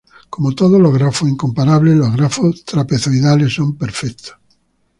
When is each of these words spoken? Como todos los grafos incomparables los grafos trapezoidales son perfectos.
Como 0.31 0.51
todos 0.53 0.81
los 0.81 0.95
grafos 0.95 1.29
incomparables 1.29 1.95
los 1.95 2.11
grafos 2.11 2.65
trapezoidales 2.65 3.53
son 3.53 3.77
perfectos. 3.77 4.35